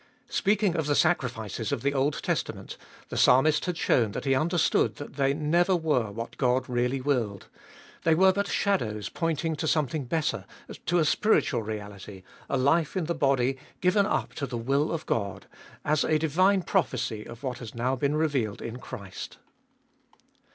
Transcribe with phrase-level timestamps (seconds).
[0.31, 2.75] Speaking of the sacrifices of the Old Testament,
[3.09, 7.45] the Psalmist had shown that he understood that they never were what God really willed:
[8.01, 10.45] they were but the shadows point ing to something better,
[10.87, 15.05] to a spiritual reality, a life in the body given up to the will of
[15.05, 15.45] God,
[15.85, 19.37] as a divine prophecy of what has now been revealed in Christ.